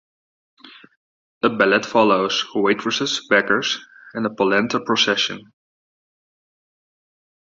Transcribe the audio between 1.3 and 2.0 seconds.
A ballet